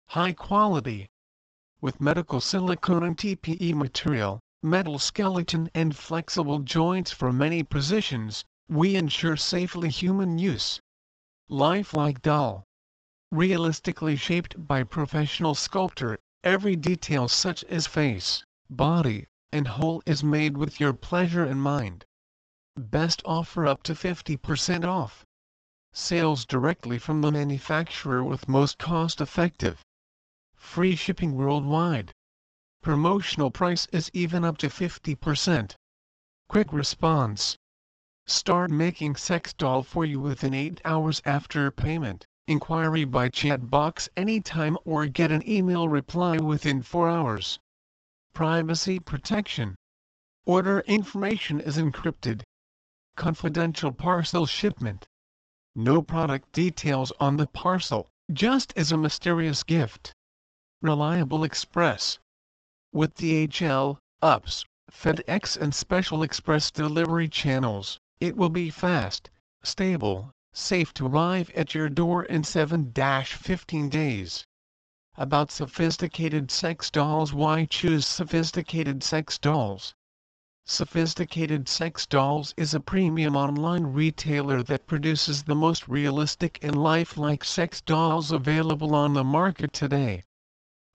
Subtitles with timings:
[0.06, 1.10] High quality.
[1.82, 8.96] With medical silicone and TPE material, metal skeleton and flexible joints for many positions, we
[8.96, 10.80] ensure safely human use.
[11.48, 12.64] Lifelike doll.
[13.30, 20.56] Realistically shaped by professional sculptor, every detail such as face, body, and whole is made
[20.56, 22.04] with your pleasure in mind.
[22.76, 25.24] Best offer up to 50% off.
[25.92, 29.82] Sales directly from the manufacturer with most cost effective.
[30.56, 32.12] Free shipping worldwide.
[32.80, 35.74] Promotional price is even up to 50%.
[36.48, 37.56] Quick response.
[38.24, 42.24] Start making sex doll for you within 8 hours after payment.
[42.46, 47.58] Inquiry by chat box anytime or get an email reply within 4 hours.
[48.32, 49.74] Privacy protection.
[50.46, 52.42] Order information is encrypted.
[53.16, 55.08] Confidential parcel shipment.
[55.74, 60.12] No product details on the parcel, just as a mysterious gift.
[60.80, 62.20] Reliable Express
[62.98, 69.30] with DHL, UPS, FedEx and Special Express delivery channels, it will be fast,
[69.62, 74.44] stable, safe to arrive at your door in 7-15 days.
[75.16, 79.94] About sophisticated sex dolls Why choose sophisticated sex dolls?
[80.64, 87.44] Sophisticated Sex Dolls is a premium online retailer that produces the most realistic and lifelike
[87.44, 90.24] sex dolls available on the market today.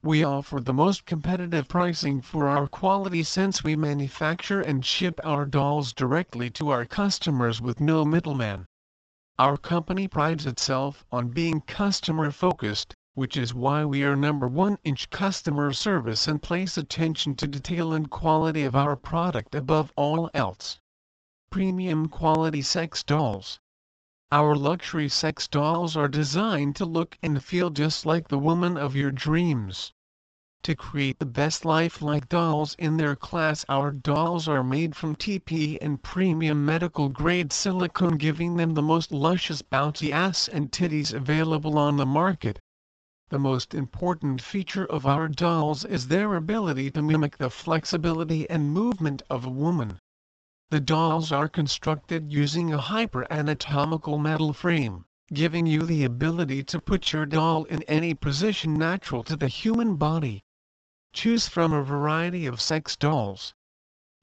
[0.06, 5.46] We offer the most competitive pricing for our quality since we manufacture and ship our
[5.46, 8.66] dolls directly to our customers with no middleman.
[9.40, 14.78] Our company prides itself on being customer focused, which is why we are number one
[14.84, 20.30] in customer service and place attention to detail and quality of our product above all
[20.34, 20.81] else.
[21.50, 23.58] Premium quality sex dolls.
[24.36, 28.96] Our luxury sex dolls are designed to look and feel just like the woman of
[28.96, 29.94] your dreams.
[30.64, 35.78] To create the best lifelike dolls in their class our dolls are made from TPE
[35.84, 41.78] and premium medical grade silicone giving them the most luscious bouncy ass and titties available
[41.78, 42.58] on the market.
[43.30, 48.74] The most important feature of our dolls is their ability to mimic the flexibility and
[48.74, 50.00] movement of a woman.
[50.73, 57.13] The dolls are constructed using a hyper-anatomical metal frame, giving you the ability to put
[57.13, 60.44] your doll in any position natural to the human body.
[61.13, 63.53] Choose from a variety of sex dolls.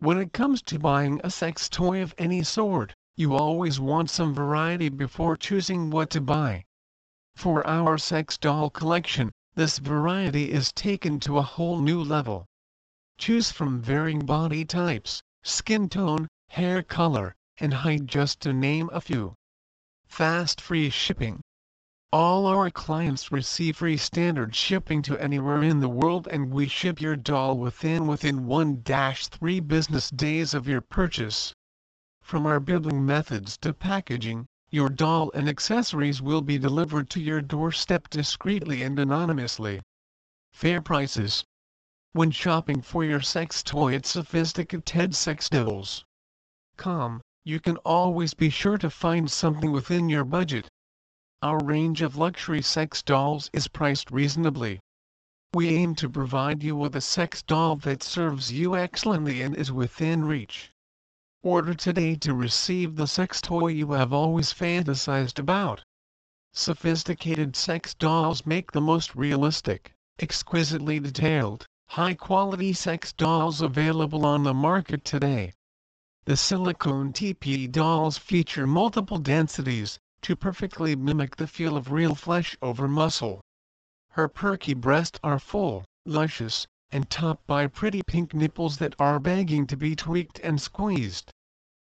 [0.00, 4.34] When it comes to buying a sex toy of any sort, you always want some
[4.34, 6.64] variety before choosing what to buy.
[7.36, 12.46] For our sex doll collection, this variety is taken to a whole new level.
[13.18, 19.00] Choose from varying body types, skin tone, hair color, and height just to name a
[19.00, 19.34] few.
[20.08, 21.40] Fast free shipping.
[22.12, 27.00] All our clients receive free standard shipping to anywhere in the world and we ship
[27.00, 31.54] your doll within within 1-3 business days of your purchase.
[32.20, 37.40] From our building methods to packaging, your doll and accessories will be delivered to your
[37.40, 39.82] doorstep discreetly and anonymously.
[40.52, 41.44] Fair prices.
[42.10, 46.04] When shopping for your sex toy at Sophisticated Sex Dolls.
[47.44, 50.66] You can always be sure to find something within your budget.
[51.42, 54.80] Our range of luxury sex dolls is priced reasonably.
[55.52, 59.70] We aim to provide you with a sex doll that serves you excellently and is
[59.70, 60.70] within reach.
[61.42, 65.82] Order today to receive the sex toy you have always fantasized about.
[66.54, 74.54] Sophisticated sex dolls make the most realistic, exquisitely detailed, high-quality sex dolls available on the
[74.54, 75.52] market today.
[76.26, 82.58] The silicone TPE dolls feature multiple densities, to perfectly mimic the feel of real flesh
[82.60, 83.40] over muscle.
[84.10, 89.66] Her perky breasts are full, luscious, and topped by pretty pink nipples that are begging
[89.68, 91.30] to be tweaked and squeezed.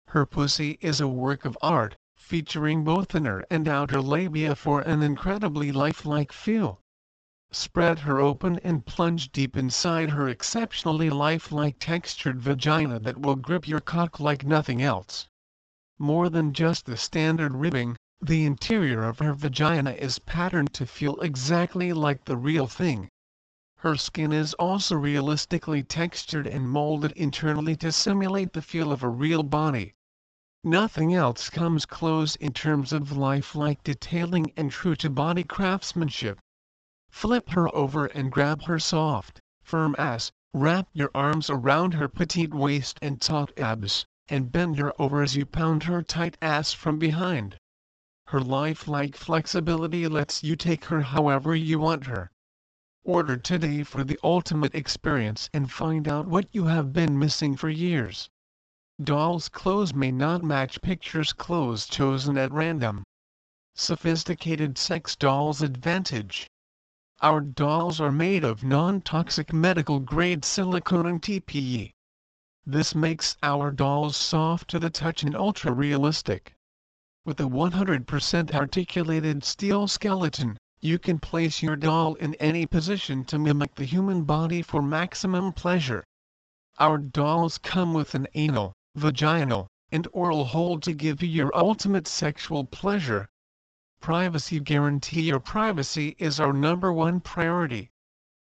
[0.09, 5.03] Her pussy is a work of art, featuring both inner and outer labia for an
[5.03, 6.81] incredibly lifelike feel.
[7.53, 13.69] Spread her open and plunge deep inside her exceptionally lifelike textured vagina that will grip
[13.69, 15.29] your cock like nothing else.
[15.97, 21.21] More than just the standard ribbing, the interior of her vagina is patterned to feel
[21.21, 23.09] exactly like the real thing.
[23.77, 29.09] Her skin is also realistically textured and molded internally to simulate the feel of a
[29.09, 29.95] real body.
[30.65, 36.41] Nothing else comes close in terms of lifelike detailing and true-to-body craftsmanship.
[37.17, 42.53] Flip her over and grab her soft, firm ass, wrap your arms around her petite
[42.53, 46.99] waist and taut abs, and bend her over as you pound her tight ass from
[46.99, 47.57] behind.
[48.27, 52.31] Her lifelike flexibility lets you take her however you want her.
[53.03, 57.71] Order today for the ultimate experience and find out what you have been missing for
[57.71, 58.29] years.
[59.03, 63.05] Doll's clothes may not match pictures clothes chosen at random.
[63.75, 66.47] Sophisticated sex dolls advantage.
[67.23, 71.95] Our dolls are made of non-toxic medical grade silicone and TPE.
[72.67, 76.55] This makes our dolls soft to the touch and ultra realistic.
[77.25, 83.39] With a 100% articulated steel skeleton, you can place your doll in any position to
[83.39, 86.05] mimic the human body for maximum pleasure.
[86.79, 92.07] Our dolls come with an anal, vaginal, and oral hole to give you your ultimate
[92.07, 93.27] sexual pleasure.
[94.06, 97.91] Privacy guarantee Your privacy is our number one priority.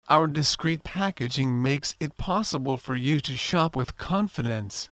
[0.08, 4.90] Our discreet packaging makes it possible for you to shop with confidence.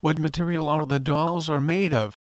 [0.00, 2.16] What material are the dolls are made of?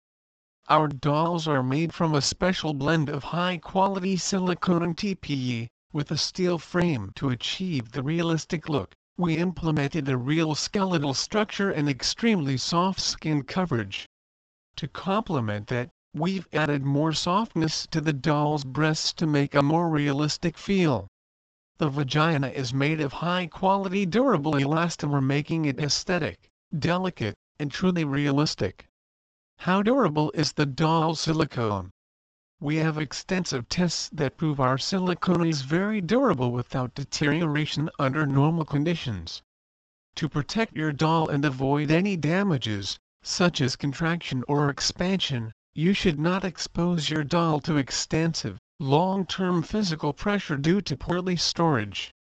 [0.67, 6.17] Our dolls are made from a special blend of high-quality silicone and TPE, with a
[6.17, 8.93] steel frame to achieve the realistic look.
[9.15, 14.09] We implemented a real skeletal structure and extremely soft skin coverage.
[14.75, 19.89] To complement that, we've added more softness to the doll's breasts to make a more
[19.89, 21.07] realistic feel.
[21.77, 28.89] The vagina is made of high-quality durable elastomer making it aesthetic, delicate, and truly realistic.
[29.59, 31.91] How durable is the doll silicone?
[32.59, 38.65] We have extensive tests that prove our silicone is very durable without deterioration under normal
[38.65, 39.41] conditions.
[40.15, 46.19] To protect your doll and avoid any damages, such as contraction or expansion, you should
[46.19, 52.11] not expose your doll to extensive, long-term physical pressure due to poorly storage.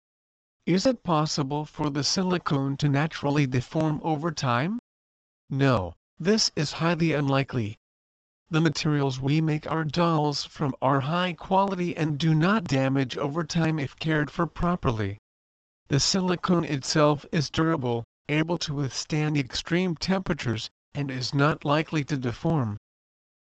[0.66, 4.78] Is it possible for the silicone to naturally deform over time?
[5.48, 5.94] No.
[6.18, 7.76] This is highly unlikely.
[8.50, 13.42] The materials we make our dolls from are high quality and do not damage over
[13.42, 15.18] time if cared for properly.
[15.88, 22.16] The silicone itself is durable, able to withstand extreme temperatures, and is not likely to
[22.16, 22.76] deform.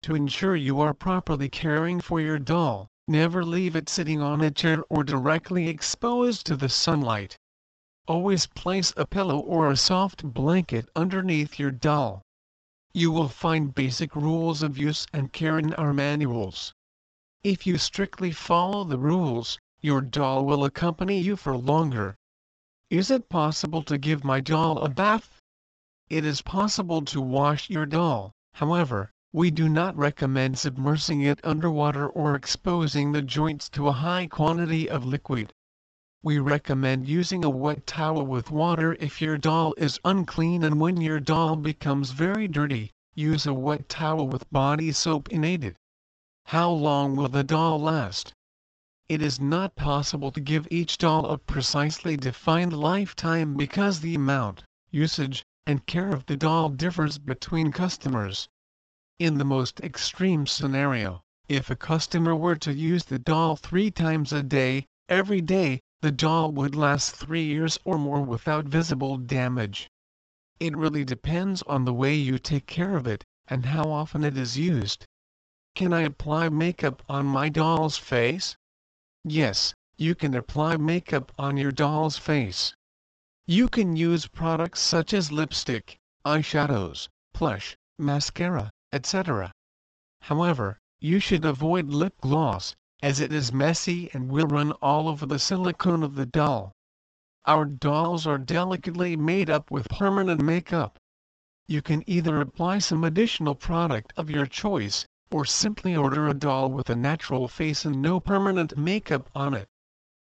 [0.06, 4.52] To ensure you are properly caring for your doll, never leave it sitting on a
[4.52, 7.40] chair or directly exposed to the sunlight.
[8.07, 12.22] Always place a pillow or a soft blanket underneath your doll.
[12.94, 16.72] You will find basic rules of use and care in our manuals.
[17.44, 22.16] If you strictly follow the rules, your doll will accompany you for longer.
[22.92, 25.42] Is it possible to give my doll a bath?
[26.10, 32.08] It is possible to wash your doll, however, we do not recommend submersing it underwater
[32.08, 35.52] or exposing the joints to a high quantity of liquid.
[36.24, 41.02] We recommend using a wet towel with water if your doll is unclean and when
[41.02, 45.76] your doll becomes very dirty, use a wet towel with body soap in it.
[46.46, 48.32] How long will the doll last?
[49.10, 54.64] It is not possible to give each doll a precisely defined lifetime because the amount,
[54.92, 58.48] usage, and care of the doll differs between customers.
[59.18, 64.34] In the most extreme scenario, if a customer were to use the doll three times
[64.34, 69.89] a day, every day, the doll would last three years or more without visible damage.
[70.60, 74.38] It really depends on the way you take care of it, and how often it
[74.38, 75.06] is used.
[75.75, 78.58] Can I apply makeup on my doll's face?
[79.24, 82.75] Yes, you can apply makeup on your doll's face.
[83.48, 89.52] You can use products such as lipstick, eyeshadows, blush, mascara, etc.
[90.22, 92.74] However, you should avoid lip gloss,
[93.04, 96.72] as it is messy and will run all over the silicone of the doll.
[97.46, 100.98] Our dolls are delicately made up with permanent makeup.
[101.68, 106.72] You can either apply some additional product of your choice, or simply order a doll
[106.72, 109.68] with a natural face and no permanent makeup on it.